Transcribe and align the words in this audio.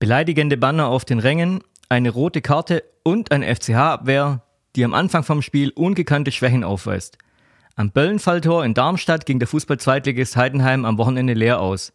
Beleidigende 0.00 0.56
Banner 0.56 0.86
auf 0.86 1.04
den 1.04 1.18
Rängen, 1.18 1.60
eine 1.88 2.10
rote 2.10 2.40
Karte 2.40 2.84
und 3.02 3.32
eine 3.32 3.52
FCH-Abwehr, 3.52 4.42
die 4.76 4.84
am 4.84 4.94
Anfang 4.94 5.24
vom 5.24 5.42
Spiel 5.42 5.70
ungekannte 5.70 6.30
Schwächen 6.30 6.62
aufweist. 6.62 7.18
Am 7.74 7.90
Böllenfalltor 7.90 8.64
in 8.64 8.74
Darmstadt 8.74 9.26
ging 9.26 9.40
der 9.40 9.48
Fußball-Zweitligist 9.48 10.36
Heidenheim 10.36 10.84
am 10.84 10.98
Wochenende 10.98 11.34
leer 11.34 11.60
aus. 11.60 11.92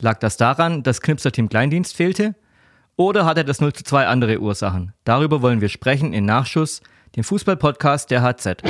Lag 0.00 0.18
das 0.18 0.36
daran, 0.36 0.82
dass 0.82 1.00
Knipser 1.00 1.30
Team 1.30 1.48
Kleindienst 1.48 1.94
fehlte? 1.94 2.34
Oder 2.96 3.24
hatte 3.24 3.44
das 3.44 3.60
0 3.60 3.72
zu 3.72 3.84
2 3.84 4.08
andere 4.08 4.40
Ursachen? 4.40 4.92
Darüber 5.04 5.40
wollen 5.40 5.60
wir 5.60 5.68
sprechen 5.68 6.12
in 6.12 6.24
Nachschuss, 6.24 6.80
dem 7.14 7.22
Fußball-Podcast 7.22 8.10
der 8.10 8.22
HZ. 8.22 8.62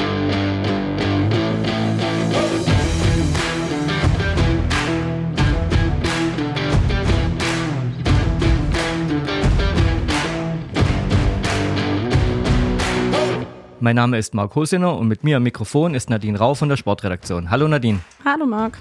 Mein 13.84 13.96
Name 13.96 14.16
ist 14.16 14.32
Marc 14.32 14.54
Hosiner 14.54 14.96
und 14.96 15.08
mit 15.08 15.24
mir 15.24 15.36
am 15.36 15.42
Mikrofon 15.42 15.94
ist 15.94 16.08
Nadine 16.08 16.38
Rau 16.38 16.54
von 16.54 16.70
der 16.70 16.78
Sportredaktion. 16.78 17.50
Hallo 17.50 17.68
Nadine. 17.68 17.98
Hallo 18.24 18.46
Marc. 18.46 18.78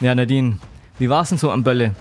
Ja, 0.00 0.14
Nadine, 0.14 0.60
wie 1.00 1.10
war 1.10 1.22
es 1.22 1.30
denn 1.30 1.38
so 1.38 1.50
am 1.50 1.64
Bölle? 1.64 1.96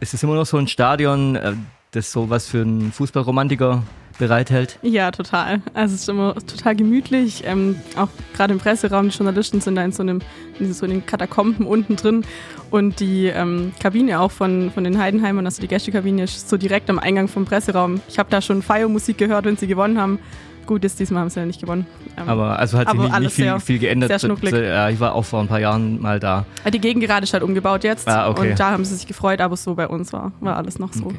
Ist 0.00 0.14
es 0.14 0.22
immer 0.22 0.34
noch 0.34 0.46
so 0.46 0.56
ein 0.56 0.66
Stadion, 0.66 1.36
äh, 1.36 1.52
das 1.90 2.10
so 2.10 2.30
was 2.30 2.48
für 2.48 2.62
einen 2.62 2.90
Fußballromantiker 2.90 3.82
bereithält? 4.18 4.78
Ja, 4.80 5.10
total. 5.10 5.60
Also 5.74 5.94
es 5.94 6.00
ist 6.00 6.08
immer 6.08 6.36
total 6.36 6.74
gemütlich. 6.74 7.42
Ähm, 7.44 7.76
auch 7.96 8.08
gerade 8.34 8.54
im 8.54 8.60
Presseraum, 8.60 9.10
die 9.10 9.14
Journalisten 9.14 9.60
sind 9.60 9.74
da 9.74 9.84
in 9.84 9.92
so 9.92 10.02
einem, 10.02 10.22
in 10.58 10.72
so 10.72 10.86
den 10.86 11.04
Katakomben 11.04 11.66
unten 11.66 11.96
drin. 11.96 12.24
Und 12.70 13.00
die 13.00 13.26
ähm, 13.26 13.72
Kabine 13.78 14.20
auch 14.20 14.30
von, 14.30 14.70
von 14.70 14.84
den 14.84 14.98
Heidenheimern, 14.98 15.44
also 15.44 15.60
die 15.60 15.68
Gästekabine, 15.68 16.22
ist 16.22 16.48
so 16.48 16.56
direkt 16.56 16.88
am 16.88 16.98
Eingang 16.98 17.28
vom 17.28 17.44
Presseraum. 17.44 18.00
Ich 18.08 18.18
habe 18.18 18.30
da 18.30 18.40
schon 18.40 18.62
Feiermusik 18.62 19.18
gehört, 19.18 19.44
wenn 19.44 19.58
sie 19.58 19.66
gewonnen 19.66 20.00
haben. 20.00 20.18
Gut 20.66 20.84
ist, 20.84 21.00
diesmal 21.00 21.22
haben 21.22 21.30
sie 21.30 21.40
ja 21.40 21.46
nicht 21.46 21.60
gewonnen. 21.60 21.86
Ähm, 22.16 22.28
aber 22.28 22.58
also 22.58 22.78
hat 22.78 22.90
sich 22.90 23.00
nicht, 23.00 23.18
nicht 23.18 23.32
viel, 23.32 23.44
sehr, 23.44 23.60
viel 23.60 23.78
geändert. 23.78 24.08
Sehr 24.08 24.18
schnucklig. 24.18 24.52
Ja, 24.52 24.88
ich 24.88 25.00
war 25.00 25.14
auch 25.14 25.24
vor 25.24 25.40
ein 25.40 25.48
paar 25.48 25.60
Jahren 25.60 26.00
mal 26.00 26.20
da. 26.20 26.44
Die 26.72 26.78
Gegengerade 26.78 27.24
ist 27.24 27.32
halt 27.32 27.42
umgebaut 27.42 27.84
jetzt 27.84 28.08
ah, 28.08 28.28
okay. 28.28 28.50
und 28.50 28.60
da 28.60 28.70
haben 28.70 28.84
sie 28.84 28.94
sich 28.94 29.06
gefreut, 29.06 29.40
aber 29.40 29.56
so 29.56 29.74
bei 29.74 29.88
uns 29.88 30.12
war, 30.12 30.32
war 30.40 30.56
alles 30.56 30.78
noch 30.78 30.92
so. 30.92 31.06
Okay. 31.06 31.16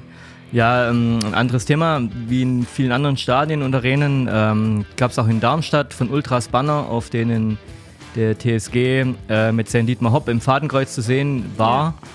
Ja, 0.51 0.89
ähm, 0.89 1.19
ein 1.25 1.33
anderes 1.33 1.65
Thema, 1.65 2.01
wie 2.27 2.41
in 2.41 2.65
vielen 2.65 2.91
anderen 2.91 3.15
Stadien 3.15 3.61
und 3.61 3.73
Arenen, 3.73 4.29
ähm, 4.31 4.85
gab 4.97 5.11
es 5.11 5.19
auch 5.19 5.27
in 5.27 5.39
Darmstadt 5.39 5.93
von 5.93 6.09
Ultras 6.09 6.49
Banner, 6.49 6.87
auf 6.89 7.09
denen 7.09 7.57
der 8.15 8.37
TSG 8.37 9.05
äh, 9.29 9.51
mit. 9.53 9.71
Dietmar 9.71 10.11
Hopp 10.11 10.27
im 10.27 10.41
Fadenkreuz 10.41 10.93
zu 10.93 11.01
sehen 11.01 11.45
war. 11.55 11.93
Ja. 12.01 12.07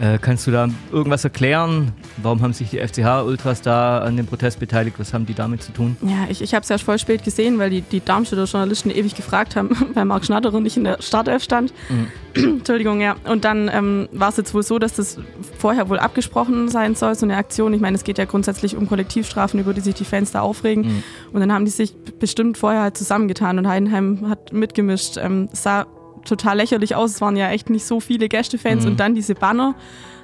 Äh, 0.00 0.18
kannst 0.18 0.46
du 0.46 0.50
da 0.50 0.66
irgendwas 0.90 1.24
erklären? 1.24 1.92
Warum 2.16 2.40
haben 2.40 2.54
sich 2.54 2.70
die 2.70 2.78
FCH-Ultras 2.78 3.60
da 3.60 3.98
an 3.98 4.16
dem 4.16 4.26
Protest 4.26 4.58
beteiligt? 4.58 4.98
Was 4.98 5.12
haben 5.12 5.26
die 5.26 5.34
damit 5.34 5.62
zu 5.62 5.72
tun? 5.72 5.98
Ja, 6.00 6.26
ich, 6.30 6.40
ich 6.40 6.54
habe 6.54 6.62
es 6.62 6.70
ja 6.70 6.78
voll 6.78 6.98
spät 6.98 7.22
gesehen, 7.22 7.58
weil 7.58 7.68
die, 7.68 7.82
die 7.82 8.02
Darmstädter 8.02 8.44
Journalisten 8.44 8.90
ewig 8.90 9.14
gefragt 9.14 9.56
haben, 9.56 9.76
weil 9.94 10.06
Marc 10.06 10.24
Schnatterer 10.24 10.58
nicht 10.60 10.78
in 10.78 10.84
der 10.84 11.02
Startelf 11.02 11.42
stand. 11.42 11.74
Mhm. 11.90 12.06
Entschuldigung, 12.60 13.02
ja. 13.02 13.16
Und 13.24 13.44
dann 13.44 13.70
ähm, 13.70 14.08
war 14.12 14.30
es 14.30 14.38
jetzt 14.38 14.54
wohl 14.54 14.62
so, 14.62 14.78
dass 14.78 14.94
das 14.94 15.18
vorher 15.58 15.90
wohl 15.90 15.98
abgesprochen 15.98 16.70
sein 16.70 16.94
soll, 16.94 17.14
so 17.14 17.26
eine 17.26 17.36
Aktion. 17.36 17.74
Ich 17.74 17.80
meine, 17.82 17.96
es 17.96 18.04
geht 18.04 18.16
ja 18.16 18.24
grundsätzlich 18.24 18.76
um 18.76 18.88
Kollektivstrafen, 18.88 19.60
über 19.60 19.74
die 19.74 19.82
sich 19.82 19.94
die 19.94 20.06
Fans 20.06 20.32
da 20.32 20.40
aufregen. 20.40 20.84
Mhm. 20.84 21.02
Und 21.34 21.40
dann 21.40 21.52
haben 21.52 21.66
die 21.66 21.70
sich 21.70 21.94
bestimmt 22.18 22.56
vorher 22.56 22.80
halt 22.80 22.96
zusammengetan 22.96 23.58
und 23.58 23.68
Heidenheim 23.68 24.30
hat 24.30 24.54
mitgemischt. 24.54 25.18
Ähm, 25.18 25.50
sah 25.52 25.86
total 26.24 26.58
lächerlich 26.58 26.94
aus. 26.94 27.12
Es 27.12 27.20
waren 27.20 27.36
ja 27.36 27.50
echt 27.50 27.70
nicht 27.70 27.84
so 27.84 28.00
viele 28.00 28.28
Gästefans 28.28 28.84
mhm. 28.84 28.92
und 28.92 29.00
dann 29.00 29.14
diese 29.14 29.34
Banner. 29.34 29.74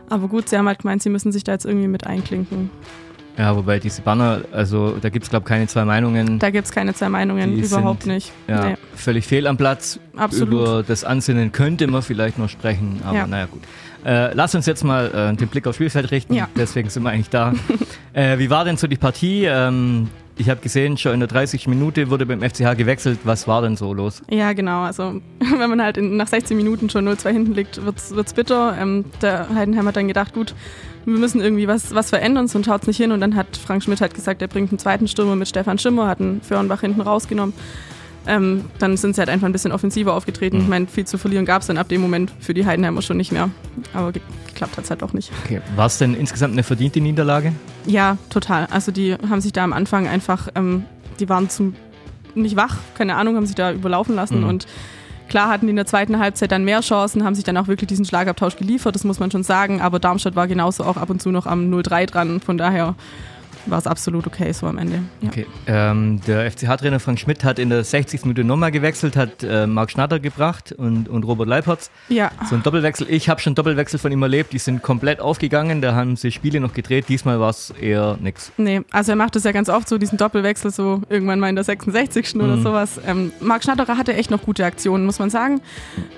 Aber 0.09 0.29
gut, 0.29 0.49
sie 0.49 0.57
haben 0.57 0.69
halt 0.69 0.81
gemeint, 0.81 1.03
sie 1.03 1.11
müssen 1.11 1.33
sich 1.33 1.45
da 1.45 1.53
jetzt 1.53 1.67
irgendwie 1.67 1.89
mit 1.89 2.07
einklinken. 2.07 2.71
Ja, 3.39 3.55
wobei 3.55 3.79
diese 3.79 4.01
Banner, 4.01 4.43
also 4.51 4.97
da 4.99 5.11
gibt 5.11 5.25
es, 5.25 5.31
glaube 5.31 5.45
ich, 5.45 5.49
keine 5.49 5.67
zwei 5.67 5.85
Meinungen. 5.85 6.39
Da 6.39 6.51
gibt 6.51 6.67
es 6.67 6.73
keine 6.73 6.95
zwei 6.95 7.11
Meinungen, 7.11 7.55
Die 7.55 7.63
überhaupt 7.63 8.05
sind, 8.05 8.15
nicht. 8.15 8.33
Ja, 8.49 8.71
nee. 8.71 8.77
völlig 8.95 9.27
fehl 9.27 9.47
am 9.47 9.59
Platz. 9.59 10.01
Absolut. 10.17 10.55
Über 10.55 10.83
das 10.83 11.05
Ansinnen 11.05 11.53
könnte 11.53 11.87
man 11.87 12.01
vielleicht 12.01 12.39
noch 12.39 12.49
sprechen, 12.49 13.01
aber 13.05 13.17
ja. 13.17 13.27
naja, 13.27 13.47
gut. 13.47 13.62
Äh, 14.06 14.33
lass 14.35 14.55
uns 14.55 14.65
jetzt 14.67 14.85
mal 14.85 15.33
äh, 15.33 15.37
den 15.37 15.49
Blick 15.49 15.67
aufs 15.67 15.77
Spielfeld 15.77 16.11
richten, 16.12 16.33
ja. 16.33 16.49
deswegen 16.56 16.89
sind 16.89 17.03
wir 17.03 17.11
eigentlich 17.11 17.29
da. 17.29 17.53
äh, 18.15 18.39
wie 18.39 18.49
war 18.49 18.65
denn 18.65 18.79
so 18.79 18.87
die 18.87 18.97
Partie? 18.97 19.45
Ähm, 19.45 20.09
ich 20.39 20.51
habe 20.51 20.61
gesehen, 20.61 20.97
schon 20.99 21.15
in 21.15 21.21
der 21.21 21.29
30. 21.29 21.67
Minute 21.69 22.11
wurde 22.11 22.27
beim 22.27 22.43
FCH 22.43 22.77
gewechselt. 22.77 23.21
Was 23.25 23.49
war 23.49 23.63
denn 23.63 23.77
so 23.77 23.95
los? 23.95 24.23
Ja, 24.31 24.53
genau. 24.53 24.83
Also, 24.83 25.21
wenn 25.39 25.71
man 25.71 25.83
halt 25.83 25.97
in, 25.97 26.17
nach 26.17 26.29
16 26.29 26.57
Minuten 26.57 26.91
schon 26.91 27.09
0-2 27.09 27.31
hinten 27.31 27.55
liegt, 27.55 27.85
wird 27.85 27.99
es 27.99 28.35
bitter. 28.35 28.77
Ähm, 28.79 29.07
der 29.23 29.49
Heidenheim 29.55 29.87
hat 29.87 29.97
dann 29.97 30.09
gedacht, 30.09 30.35
gut, 30.35 30.55
wir 31.07 31.19
müssen 31.19 31.41
irgendwie 31.41 31.69
was, 31.69 31.95
was 31.95 32.11
verändern, 32.11 32.49
sonst 32.49 32.67
schaut 32.67 32.83
es 32.83 32.87
nicht 32.87 32.99
hin. 32.99 33.13
Und 33.13 33.21
dann 33.21 33.35
hat 33.35 33.57
Frank 33.57 33.83
Schmidt 33.83 34.01
halt 34.01 34.15
gesagt, 34.15 34.43
er 34.43 34.49
bringt 34.49 34.71
einen 34.71 34.79
zweiten 34.79 35.09
Stürmer 35.09 35.37
mit 35.37 35.49
Stefan 35.49 35.79
Schimmer, 35.79 36.09
hat 36.09 36.21
einen 36.21 36.43
Föhrenbach 36.43 36.83
hinten 36.83 37.01
rausgenommen. 37.01 37.55
Ähm, 38.26 38.64
dann 38.78 38.97
sind 38.97 39.14
sie 39.14 39.20
halt 39.20 39.28
einfach 39.28 39.47
ein 39.47 39.53
bisschen 39.53 39.72
offensiver 39.72 40.14
aufgetreten. 40.14 40.56
Mhm. 40.56 40.62
Ich 40.62 40.69
meine, 40.69 40.87
viel 40.87 41.06
zu 41.06 41.19
verlieren 41.19 41.44
gab 41.44 41.62
es 41.62 41.69
dann 41.69 41.78
ab 41.78 41.88
dem 41.88 42.00
Moment 42.00 42.32
für 42.41 42.54
die 42.54 42.66
Heidenheimer 42.66 43.03
schon 43.03 43.16
nicht 43.16 43.32
mehr. 43.32 43.50
Aber 43.92 44.12
ge 44.12 44.22
geklappt 44.48 44.78
hat 44.78 44.84
es 44.84 44.91
halt 44.91 45.03
auch 45.03 45.12
nicht. 45.12 45.31
Okay. 45.44 45.60
War 45.75 45.87
es 45.87 45.98
denn 45.98 46.14
insgesamt 46.14 46.54
eine 46.54 46.62
verdiente 46.62 47.00
Niederlage? 47.00 47.53
Ja, 47.84 48.16
total. 48.31 48.66
Also 48.70 48.91
die 48.91 49.14
haben 49.14 49.42
sich 49.42 49.53
da 49.53 49.62
am 49.64 49.75
Anfang 49.75 50.09
einfach, 50.09 50.48
ähm, 50.54 50.87
die 51.20 51.28
waren 51.28 51.50
zum 51.50 51.75
nicht 52.34 52.56
wach, 52.56 52.76
keine 52.94 53.16
Ahnung, 53.16 53.37
haben 53.37 53.47
sich 53.47 53.54
da 53.54 53.72
überlaufen 53.72 54.14
lassen 54.14 54.41
mhm. 54.41 54.48
und 54.48 54.66
Klar 55.28 55.48
hatten 55.48 55.66
die 55.66 55.70
in 55.70 55.76
der 55.76 55.87
zweiten 55.87 56.19
Halbzeit 56.19 56.53
dann 56.53 56.64
mehr 56.64 56.81
Chancen, 56.82 57.25
haben 57.25 57.34
sich 57.34 57.44
dann 57.44 57.56
auch 57.56 57.66
wirklich 57.66 57.88
diesen 57.88 58.04
Schlagabtausch 58.04 58.56
geliefert, 58.56 58.94
das 58.94 59.04
muss 59.04 59.19
man 59.19 59.31
schon 59.31 59.43
sagen. 59.43 59.81
Aber 59.81 59.98
Darmstadt 59.98 60.37
war 60.37 60.47
genauso 60.47 60.84
auch 60.84 60.97
ab 60.97 61.10
und 61.10 61.20
zu 61.20 61.31
noch 61.31 61.47
am 61.47 61.69
0-3 61.72 62.06
dran. 62.06 62.41
Von 62.41 62.58
daher 62.58 62.94
war 63.66 63.78
es 63.78 63.87
absolut 63.87 64.27
okay 64.27 64.53
so 64.53 64.66
am 64.66 64.78
Ende. 64.78 65.00
Ja. 65.21 65.28
Okay. 65.28 65.47
Ähm, 65.66 66.21
der 66.27 66.50
FCH-Trainer 66.50 67.00
Frank 67.00 67.21
Schmidt 67.21 67.44
hat 67.44 67.59
in 67.59 67.71
der 67.71 67.84
60. 67.84 68.22
Minute 68.25 68.44
nochmal 68.44 68.71
gewechselt, 68.71 69.16
hat 69.16 69.43
äh, 69.43 69.66
Marc 69.66 69.91
Schnatter 69.91 70.21
gebracht 70.21 70.72
und, 70.72 71.09
und 71.09 71.25
Robert 71.25 71.49
Leipertz. 71.49 71.91
Ja. 72.09 72.31
So 72.49 72.55
ein 72.55 72.62
Doppelwechsel. 72.62 73.06
Ich 73.10 73.28
habe 73.28 73.41
schon 73.41 73.55
Doppelwechsel 73.55 73.99
von 73.99 74.12
ihm 74.12 74.22
erlebt, 74.22 74.53
die 74.53 74.59
sind 74.59 74.82
komplett 74.82 75.21
aufgegangen, 75.21 75.81
da 75.81 75.94
haben 75.94 76.16
sie 76.16 76.31
Spiele 76.31 76.60
noch 76.60 76.72
gedreht, 76.72 77.06
diesmal 77.09 77.41
war 77.41 77.50
es 77.50 77.71
eher 77.71 78.19
nichts. 78.21 78.53
Nee, 78.56 78.82
also 78.91 79.12
er 79.12 79.16
macht 79.16 79.37
das 79.37 79.44
ja 79.44 79.53
ganz 79.53 79.69
oft 79.69 79.88
so, 79.88 79.99
diesen 79.99 80.19
Doppelwechsel 80.19 80.71
so 80.71 81.03
irgendwann 81.09 81.41
mal 81.41 81.49
in 81.49 81.56
der 81.56 81.65
66. 81.65 82.34
Mhm. 82.34 82.41
oder 82.41 82.59
sowas. 82.59 83.00
Ähm, 83.06 83.32
Marc 83.41 83.65
Schnatterer 83.65 83.97
hatte 83.97 84.15
echt 84.15 84.31
noch 84.31 84.43
gute 84.43 84.65
Aktionen, 84.65 85.06
muss 85.06 85.19
man 85.19 85.31
sagen. 85.31 85.60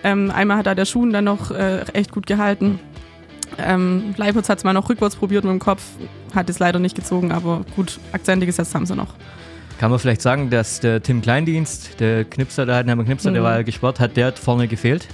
Ähm, 0.04 0.30
einmal 0.30 0.58
hat 0.58 0.66
da 0.66 0.74
der 0.74 0.84
Schuhen 0.84 1.12
dann 1.12 1.24
noch 1.24 1.50
äh, 1.50 1.80
echt 1.92 2.12
gut 2.12 2.26
gehalten. 2.26 2.80
Ähm, 3.58 4.14
Leipzig 4.16 4.48
hat 4.48 4.58
es 4.58 4.64
mal 4.64 4.72
noch 4.72 4.88
rückwärts 4.88 5.16
probiert 5.16 5.44
mit 5.44 5.52
dem 5.52 5.58
Kopf, 5.58 5.82
hat 6.34 6.48
es 6.48 6.58
leider 6.58 6.78
nicht 6.78 6.94
gezogen, 6.94 7.32
aber 7.32 7.64
gut, 7.76 7.98
Akzente 8.12 8.46
gesetzt 8.46 8.74
haben 8.74 8.86
sie 8.86 8.94
noch. 8.94 9.14
Kann 9.78 9.90
man 9.90 10.00
vielleicht 10.00 10.22
sagen, 10.22 10.50
dass 10.50 10.80
der 10.80 11.02
Tim 11.02 11.22
Kleindienst, 11.22 12.00
der 12.00 12.24
Knipser, 12.24 12.66
der 12.66 12.76
Heidenheimer 12.76 13.04
Knipser, 13.04 13.30
mhm. 13.30 13.34
der 13.34 13.42
war 13.42 13.56
ja 13.56 13.62
gesperrt, 13.62 14.00
hat 14.00 14.16
der 14.16 14.32
vorne 14.32 14.66
gefehlt? 14.66 15.06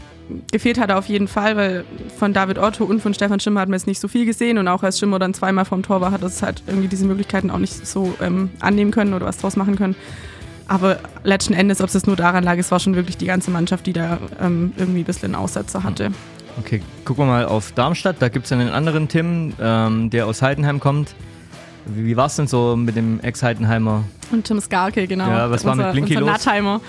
Gefehlt 0.50 0.78
hat 0.78 0.88
er 0.88 0.99
auf 0.99 1.06
jeden 1.06 1.28
Fall, 1.28 1.56
weil 1.56 1.84
von 2.16 2.32
David 2.32 2.59
Otto 2.59 2.84
und 2.84 3.00
von 3.00 3.12
Stefan 3.12 3.41
Schimmer 3.41 3.60
hat 3.60 3.69
man 3.69 3.78
jetzt 3.78 3.87
nicht 3.87 4.00
so 4.00 4.09
viel 4.09 4.25
gesehen 4.25 4.56
und 4.56 4.69
auch 4.69 4.82
als 4.82 4.99
Schimmer 4.99 5.19
dann 5.19 5.34
zweimal 5.34 5.66
vom 5.66 5.82
Tor 5.82 6.00
war, 6.00 6.12
hat 6.12 6.22
es 6.22 6.43
halt 6.43 6.62
irgendwie 6.66 6.88
diese 6.88 7.05
Möglichkeiten 7.05 7.50
auch 7.50 7.59
nicht 7.59 7.87
so 7.87 8.15
ähm, 8.22 8.50
annehmen 8.61 8.91
können 8.91 9.12
oder 9.12 9.26
was 9.26 9.37
draus 9.37 9.56
machen 9.56 9.76
können. 9.76 9.97
Aber 10.66 10.99
letzten 11.25 11.53
Endes, 11.53 11.82
ob 11.82 11.94
es 11.94 12.06
nur 12.06 12.16
daran 12.16 12.43
lag, 12.43 12.56
es 12.56 12.71
war 12.71 12.81
schon 12.81 12.94
wirklich 12.94 13.19
die 13.19 13.26
ganze 13.26 13.50
Mannschaft, 13.50 13.87
die 13.87 13.93
da 13.93 14.19
ähm, 14.41 14.72
irgendwie 14.78 15.00
ein 15.00 15.05
bisschen 15.05 15.34
Aussetzer 15.34 15.84
hatte. 15.84 16.09
Mhm. 16.09 16.15
Okay, 16.59 16.83
gucken 17.05 17.25
wir 17.25 17.33
mal 17.33 17.47
auf 17.47 17.73
Darmstadt. 17.73 18.17
Da 18.21 18.29
gibt 18.29 18.47
es 18.47 18.53
einen 18.53 18.69
anderen 18.69 19.09
Tim, 19.09 19.53
ähm, 19.61 20.11
der 20.11 20.27
aus 20.27 20.43
Heidenheim 20.43 20.81
kommt. 20.81 21.15
Wie, 21.87 22.07
wie 22.07 22.17
war 22.17 22.27
es 22.27 22.37
denn 22.37 22.47
so 22.47 22.77
mit 22.77 22.97
dem 22.97 23.21
Ex-Heidenheimer? 23.21 24.05
Und 24.31 24.45
Tim 24.45 24.61
Skarke, 24.61 25.07
genau. 25.07 25.29
Ja, 25.29 25.51
was 25.51 25.65
war 25.65 25.75
mit 25.75 25.93
Blinky 25.93 26.15
los? 26.15 26.29
Nattheimer. 26.29 26.81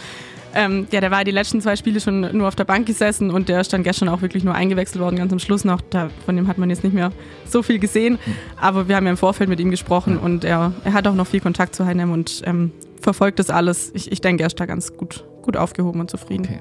Ähm, 0.58 0.88
ja, 0.90 1.02
der 1.02 1.12
war 1.12 1.26
die 1.26 1.31
letzten 1.31 1.59
zwei 1.59 1.76
Spiele 1.76 2.00
schon 2.00 2.22
nur 2.38 2.48
auf 2.48 2.56
der 2.56 2.64
Bank 2.64 2.86
gesessen 2.86 3.30
und 3.30 3.50
der 3.50 3.59
ist 3.59 3.74
dann 3.74 3.84
gestern 3.84 4.08
auch 4.08 4.22
wirklich 4.22 4.46
nur 4.46 4.56
eingewechselt 4.56 5.02
worden, 5.02 5.18
ganz 5.18 5.34
am 5.34 5.40
Schluss 5.40 5.66
noch. 5.66 5.82
Da, 5.82 6.09
von 6.26 6.38
dem 6.38 6.47
hat 6.47 6.58
man 6.58 6.70
jetzt 6.70 6.82
nicht 6.82 6.94
mehr 6.94 7.12
so 7.46 7.62
viel 7.62 7.78
gesehen. 7.78 8.18
Hm. 8.24 8.36
Aber 8.56 8.88
wir 8.88 8.96
haben 8.96 9.03
ja 9.03 9.12
im 9.12 9.18
Vorfeld 9.18 9.50
mit 9.50 9.59
ihm 9.59 9.70
gesprochen 9.70 10.18
und 10.18 10.46
er, 10.46 10.72
er 10.85 10.94
hat 10.94 11.08
auch 11.08 11.14
noch 11.14 11.28
viel 11.28 11.41
Kontakt 11.41 11.76
zu 11.76 11.85
Heidenheim 11.85 12.11
und 12.11 12.41
ähm, 12.46 12.72
verfolgt 13.02 13.40
das 13.40 13.50
alles. 13.50 13.91
Ich, 13.96 14.09
ich 14.14 14.22
denke, 14.22 14.44
er 14.44 14.47
ist 14.47 14.58
da 14.58 14.66
ganz 14.66 14.96
gut, 14.96 15.26
gut 15.41 15.58
aufgehoben 15.58 16.00
und 16.00 16.09
zufrieden. 16.09 16.46
Okay. 16.46 16.59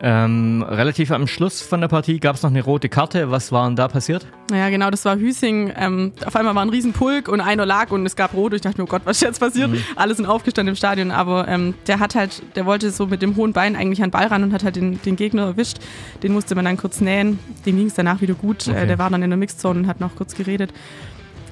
Ähm, 0.00 0.62
relativ 0.68 1.10
am 1.12 1.26
Schluss 1.26 1.62
von 1.62 1.80
der 1.80 1.88
Partie 1.88 2.18
gab 2.18 2.36
es 2.36 2.42
noch 2.42 2.50
eine 2.50 2.62
rote 2.62 2.88
Karte. 2.88 3.30
Was 3.30 3.52
war 3.52 3.66
denn 3.66 3.76
da 3.76 3.88
passiert? 3.88 4.26
Ja, 4.50 4.68
genau, 4.68 4.90
das 4.90 5.04
war 5.04 5.16
Hüsing. 5.16 5.72
Ähm, 5.76 6.12
auf 6.26 6.36
einmal 6.36 6.54
war 6.54 6.62
ein 6.62 6.68
Riesenpulk 6.68 7.28
und 7.28 7.40
einer 7.40 7.64
lag 7.64 7.90
und 7.90 8.04
es 8.04 8.16
gab 8.16 8.34
rot. 8.34 8.52
Ich 8.54 8.60
dachte 8.60 8.78
mir, 8.78 8.84
oh 8.84 8.90
Gott, 8.90 9.02
was 9.04 9.16
ist 9.16 9.22
jetzt 9.22 9.40
passiert? 9.40 9.70
Mhm. 9.70 9.78
Alle 9.96 10.14
sind 10.14 10.26
aufgestanden 10.26 10.72
im 10.72 10.76
Stadion, 10.76 11.10
aber 11.10 11.48
ähm, 11.48 11.74
der 11.86 12.00
hat 12.00 12.14
halt, 12.14 12.42
der 12.56 12.66
wollte 12.66 12.90
so 12.90 13.06
mit 13.06 13.22
dem 13.22 13.36
hohen 13.36 13.52
Bein 13.52 13.76
eigentlich 13.76 14.02
an 14.02 14.08
den 14.08 14.12
Ball 14.12 14.26
ran 14.26 14.42
und 14.42 14.52
hat 14.52 14.64
halt 14.64 14.76
den, 14.76 15.00
den 15.02 15.16
Gegner 15.16 15.42
erwischt. 15.44 15.78
Den 16.22 16.32
musste 16.32 16.54
man 16.54 16.64
dann 16.64 16.76
kurz 16.76 17.00
nähen. 17.00 17.38
Dem 17.64 17.76
ging 17.76 17.86
es 17.86 17.94
danach 17.94 18.20
wieder 18.20 18.34
gut. 18.34 18.66
Äh, 18.66 18.70
okay. 18.70 18.82
Äh, 18.82 18.86
der 18.86 18.98
war 18.98 19.10
dann 19.10 19.22
in 19.22 19.30
der 19.30 19.38
Mixzone 19.38 19.80
und 19.80 19.86
hat 19.86 20.00
noch 20.00 20.16
kurz 20.16 20.34
geredet. 20.34 20.72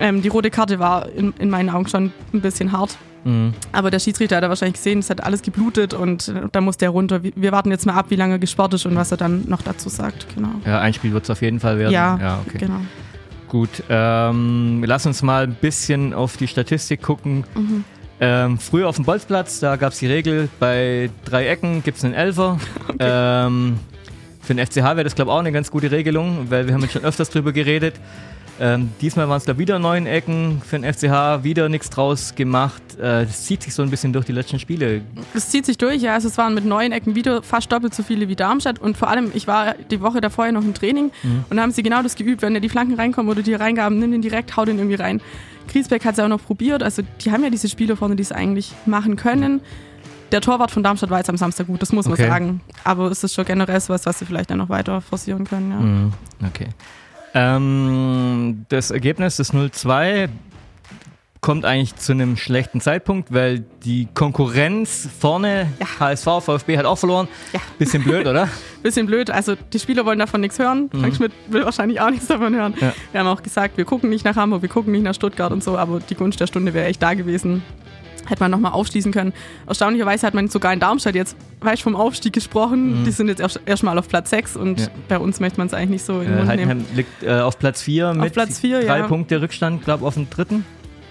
Ähm, 0.00 0.20
die 0.20 0.28
rote 0.28 0.50
Karte 0.50 0.78
war 0.78 1.08
in, 1.08 1.32
in 1.38 1.48
meinen 1.48 1.70
Augen 1.70 1.86
schon 1.86 2.12
ein 2.32 2.40
bisschen 2.40 2.72
hart. 2.72 2.98
Mhm. 3.24 3.54
Aber 3.72 3.90
der 3.90 3.98
Schiedsrichter 3.98 4.36
hat 4.36 4.42
er 4.42 4.48
wahrscheinlich 4.48 4.74
gesehen, 4.74 4.98
es 4.98 5.10
hat 5.10 5.22
alles 5.22 5.42
geblutet 5.42 5.94
und 5.94 6.28
äh, 6.28 6.42
da 6.50 6.60
muss 6.60 6.76
der 6.76 6.90
runter. 6.90 7.20
Wir 7.22 7.52
warten 7.52 7.70
jetzt 7.70 7.86
mal 7.86 7.94
ab, 7.94 8.06
wie 8.08 8.16
lange 8.16 8.38
gesperrt 8.38 8.74
ist 8.74 8.86
und 8.86 8.94
was 8.94 9.10
er 9.10 9.16
dann 9.16 9.44
noch 9.48 9.62
dazu 9.62 9.88
sagt. 9.88 10.26
Genau. 10.34 10.50
Ja, 10.64 10.80
ein 10.80 10.94
Spiel 10.94 11.12
wird 11.12 11.24
es 11.24 11.30
auf 11.30 11.42
jeden 11.42 11.60
Fall 11.60 11.78
werden. 11.78 11.92
Ja, 11.92 12.18
ja 12.20 12.40
okay. 12.46 12.58
genau. 12.58 12.80
Gut, 13.48 13.82
ähm, 13.90 14.82
lass 14.86 15.04
uns 15.04 15.22
mal 15.22 15.44
ein 15.44 15.54
bisschen 15.54 16.14
auf 16.14 16.36
die 16.36 16.48
Statistik 16.48 17.02
gucken. 17.02 17.44
Mhm. 17.54 17.84
Ähm, 18.18 18.58
früher 18.58 18.88
auf 18.88 18.96
dem 18.96 19.04
Bolzplatz, 19.04 19.60
da 19.60 19.76
gab 19.76 19.92
es 19.92 19.98
die 19.98 20.06
Regel, 20.06 20.48
bei 20.58 21.10
drei 21.24 21.48
Ecken 21.48 21.82
gibt 21.82 21.98
es 21.98 22.04
einen 22.04 22.14
Elfer. 22.14 22.58
Okay. 22.88 23.08
Ähm, 23.10 23.78
für 24.42 24.54
den 24.54 24.66
FCH 24.66 24.76
wäre 24.76 25.04
das, 25.04 25.14
glaube 25.14 25.30
ich, 25.30 25.34
auch 25.34 25.38
eine 25.38 25.52
ganz 25.52 25.70
gute 25.70 25.90
Regelung, 25.90 26.50
weil 26.50 26.66
wir 26.66 26.74
haben 26.74 26.82
jetzt 26.82 26.92
schon 26.92 27.04
öfters 27.04 27.30
drüber 27.30 27.52
geredet. 27.52 27.94
Ähm, 28.62 28.90
diesmal 29.00 29.28
waren 29.28 29.38
es 29.38 29.44
da 29.44 29.58
wieder 29.58 29.80
neun 29.80 30.06
Ecken 30.06 30.62
für 30.64 30.78
den 30.78 30.84
FCH, 30.84 31.42
wieder 31.42 31.68
nichts 31.68 31.90
draus 31.90 32.36
gemacht. 32.36 32.80
Äh, 32.96 33.26
das 33.26 33.44
zieht 33.44 33.60
sich 33.64 33.74
so 33.74 33.82
ein 33.82 33.90
bisschen 33.90 34.12
durch 34.12 34.24
die 34.24 34.30
letzten 34.30 34.60
Spiele. 34.60 35.00
Das 35.34 35.50
zieht 35.50 35.66
sich 35.66 35.78
durch, 35.78 36.00
ja. 36.00 36.14
Also 36.14 36.28
es 36.28 36.38
waren 36.38 36.54
mit 36.54 36.64
neun 36.64 36.92
Ecken 36.92 37.16
wieder 37.16 37.42
fast 37.42 37.72
doppelt 37.72 37.92
so 37.92 38.04
viele 38.04 38.28
wie 38.28 38.36
Darmstadt. 38.36 38.78
Und 38.78 38.96
vor 38.96 39.08
allem, 39.08 39.32
ich 39.34 39.48
war 39.48 39.74
die 39.90 40.00
Woche 40.00 40.20
davor 40.20 40.46
ja 40.46 40.52
noch 40.52 40.62
im 40.62 40.74
Training 40.74 41.10
mhm. 41.24 41.44
und 41.50 41.56
da 41.56 41.62
haben 41.64 41.72
sie 41.72 41.82
genau 41.82 42.04
das 42.04 42.14
geübt. 42.14 42.42
Wenn 42.42 42.54
da 42.54 42.60
die 42.60 42.68
Flanken 42.68 42.94
reinkommen 42.94 43.32
oder 43.32 43.42
die 43.42 43.52
reingaben, 43.52 43.98
nimm 43.98 44.12
den 44.12 44.22
direkt, 44.22 44.56
hau 44.56 44.64
den 44.64 44.78
irgendwie 44.78 44.94
rein. 44.94 45.20
Griesbeck 45.66 46.04
hat 46.04 46.12
es 46.12 46.18
ja 46.18 46.24
auch 46.24 46.28
noch 46.28 46.44
probiert. 46.44 46.84
Also 46.84 47.02
die 47.20 47.32
haben 47.32 47.42
ja 47.42 47.50
diese 47.50 47.68
Spieler 47.68 47.96
vorne, 47.96 48.14
die 48.14 48.22
es 48.22 48.30
eigentlich 48.30 48.72
machen 48.86 49.16
können. 49.16 49.60
Der 50.30 50.40
Torwart 50.40 50.70
von 50.70 50.84
Darmstadt 50.84 51.10
war 51.10 51.18
jetzt 51.18 51.28
am 51.28 51.36
Samstag 51.36 51.66
gut, 51.66 51.82
das 51.82 51.90
muss 51.90 52.06
man 52.06 52.14
okay. 52.14 52.28
sagen. 52.28 52.60
Aber 52.84 53.10
es 53.10 53.24
ist 53.24 53.34
schon 53.34 53.44
generell 53.44 53.82
was, 53.88 54.06
was 54.06 54.20
sie 54.20 54.24
vielleicht 54.24 54.50
dann 54.50 54.58
noch 54.58 54.68
weiter 54.68 55.00
forcieren 55.00 55.44
können. 55.44 55.70
Ja. 55.72 55.80
Mhm. 55.80 56.12
Okay. 56.46 56.68
Ähm, 57.34 58.66
das 58.68 58.90
Ergebnis 58.90 59.36
des 59.36 59.52
0-2 59.52 60.28
kommt 61.40 61.64
eigentlich 61.64 61.96
zu 61.96 62.12
einem 62.12 62.36
schlechten 62.36 62.80
Zeitpunkt, 62.80 63.34
weil 63.34 63.64
die 63.84 64.06
Konkurrenz 64.14 65.08
vorne, 65.18 65.66
ja. 65.80 65.86
HSV, 65.98 66.24
VfB 66.40 66.78
hat 66.78 66.84
auch 66.84 66.98
verloren. 66.98 67.26
Ja. 67.52 67.60
Bisschen 67.78 68.04
blöd, 68.04 68.28
oder? 68.28 68.48
Bisschen 68.82 69.06
blöd. 69.06 69.28
Also 69.28 69.56
die 69.72 69.80
Spieler 69.80 70.06
wollen 70.06 70.20
davon 70.20 70.40
nichts 70.40 70.60
hören. 70.60 70.88
Mhm. 70.92 71.00
Frank 71.00 71.16
Schmidt 71.16 71.32
will 71.48 71.64
wahrscheinlich 71.64 72.00
auch 72.00 72.10
nichts 72.10 72.28
davon 72.28 72.54
hören. 72.54 72.74
Ja. 72.80 72.92
Wir 73.10 73.20
haben 73.20 73.26
auch 73.26 73.42
gesagt, 73.42 73.76
wir 73.76 73.84
gucken 73.84 74.08
nicht 74.08 74.24
nach 74.24 74.36
Hamburg, 74.36 74.62
wir 74.62 74.68
gucken 74.68 74.92
nicht 74.92 75.02
nach 75.02 75.14
Stuttgart 75.14 75.50
und 75.50 75.64
so, 75.64 75.76
aber 75.76 75.98
die 75.98 76.14
Gunst 76.14 76.38
der 76.38 76.46
Stunde 76.46 76.74
wäre 76.74 76.86
echt 76.86 77.02
da 77.02 77.14
gewesen 77.14 77.62
hätte 78.32 78.42
man 78.42 78.50
nochmal 78.50 78.72
aufschließen 78.72 79.12
können. 79.12 79.32
Erstaunlicherweise 79.66 80.26
hat 80.26 80.34
man 80.34 80.48
sogar 80.48 80.72
in 80.72 80.80
Darmstadt 80.80 81.14
jetzt, 81.14 81.36
weißt 81.60 81.82
vom 81.82 81.94
Aufstieg 81.94 82.32
gesprochen. 82.32 83.00
Mhm. 83.00 83.04
Die 83.04 83.12
sind 83.12 83.28
jetzt 83.28 83.40
erstmal 83.40 83.94
erst 83.94 84.04
auf 84.04 84.08
Platz 84.08 84.30
6 84.30 84.56
und 84.56 84.80
ja. 84.80 84.86
bei 85.08 85.18
uns 85.18 85.38
möchte 85.38 85.58
man 85.58 85.68
es 85.68 85.74
eigentlich 85.74 85.90
nicht 85.90 86.04
so 86.04 86.20
in 86.20 86.28
den 86.28 86.38
äh, 86.38 86.44
Mund 86.44 86.56
nehmen. 86.56 86.86
liegt 86.94 87.22
äh, 87.22 87.40
auf 87.40 87.58
Platz 87.58 87.82
4 87.82 88.14
mit 88.14 88.32
Platz 88.32 88.58
4, 88.58 88.80
drei 88.80 88.98
ja. 88.98 89.06
Punkte 89.06 89.40
Rückstand, 89.40 89.84
glaube 89.84 90.02
ich, 90.02 90.08
auf 90.08 90.14
dem 90.14 90.28
dritten. 90.28 90.64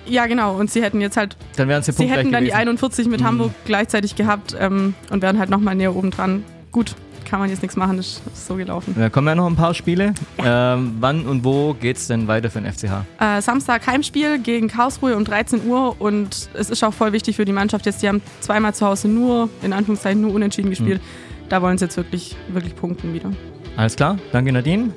Ja, 0.06 0.26
genau. 0.26 0.56
Und 0.56 0.72
sie 0.72 0.82
hätten 0.82 1.00
jetzt 1.00 1.16
halt. 1.16 1.38
Dann 1.56 1.68
wären 1.68 1.84
sie 1.84 1.92
Sie 1.92 2.06
hätten 2.06 2.32
dann 2.32 2.44
gewesen. 2.44 2.46
die 2.46 2.54
41 2.54 3.08
mit 3.08 3.22
mhm. 3.22 3.26
Hamburg 3.26 3.52
gleichzeitig 3.66 4.16
gehabt 4.16 4.56
ähm, 4.60 4.96
und 5.10 5.22
wären 5.22 5.40
halt 5.40 5.50
nochmal 5.50 5.76
näher 5.76 5.96
oben 5.96 6.12
dran. 6.12 6.44
Gut, 6.72 6.96
kann 7.26 7.40
man 7.40 7.50
jetzt 7.50 7.62
nichts 7.62 7.78
machen, 7.78 7.98
das 7.98 8.22
ist 8.34 8.48
so 8.48 8.56
gelaufen. 8.56 8.96
Da 8.98 9.10
kommen 9.10 9.28
ja 9.28 9.36
noch 9.36 9.48
ein 9.48 9.56
paar 9.56 9.74
Spiele. 9.74 10.14
Ja. 10.38 10.76
Ähm, 10.76 10.98
wann 11.00 11.26
und 11.26 11.44
wo 11.44 11.74
geht 11.74 11.98
es 11.98 12.08
denn 12.08 12.28
weiter 12.28 12.50
für 12.50 12.62
den 12.62 12.72
FCH? 12.72 13.06
Äh, 13.20 13.42
Samstag 13.42 13.86
Heimspiel 13.88 14.40
gegen 14.40 14.68
Karlsruhe 14.68 15.16
um 15.16 15.26
13 15.26 15.66
Uhr 15.68 16.00
und 16.00 16.50
es 16.54 16.70
ist 16.70 16.84
auch 16.84 16.94
voll 16.94 17.14
wichtig 17.14 17.36
für 17.36 17.46
die 17.46 17.54
Mannschaft 17.54 17.86
jetzt. 17.86 18.02
Die 18.02 18.08
haben 18.08 18.22
zweimal 18.40 18.74
zu 18.74 18.86
Hause 18.86 19.08
nur, 19.08 19.50
in 19.62 19.74
Anführungszeichen, 19.74 20.22
nur 20.22 20.34
unentschieden 20.34 20.70
gespielt. 20.70 21.02
Mhm. 21.02 21.50
Da 21.50 21.62
wollen 21.62 21.78
sie 21.78 21.86
jetzt 21.86 21.98
wirklich, 21.98 22.36
wirklich 22.50 22.76
punkten 22.76 23.14
wieder. 23.14 23.32
Alles 23.76 23.96
klar, 23.96 24.18
danke 24.32 24.52
Nadine. 24.52 24.92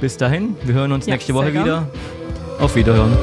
Bis 0.00 0.16
dahin, 0.16 0.56
wir 0.64 0.74
hören 0.74 0.92
uns 0.92 1.06
ja, 1.06 1.14
nächste 1.14 1.34
Woche 1.34 1.52
wieder. 1.52 1.88
Auf 2.58 2.74
Wiederhören. 2.76 3.16